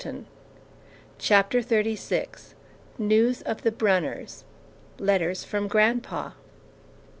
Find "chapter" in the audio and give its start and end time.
1.19-1.59